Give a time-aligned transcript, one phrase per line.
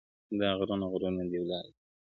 [0.39, 1.83] دا غرونه، غرونه دي ولاړ وي داسي~